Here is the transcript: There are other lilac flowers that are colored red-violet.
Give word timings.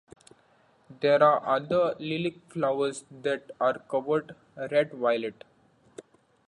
There 1.01 1.21
are 1.21 1.45
other 1.45 1.93
lilac 1.99 2.33
flowers 2.49 3.03
that 3.21 3.51
are 3.61 3.77
colored 3.77 4.35
red-violet. 4.57 5.43